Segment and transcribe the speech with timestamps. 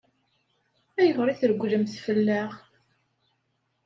[0.99, 2.51] Ayɣer i tregglemt fell-aɣ?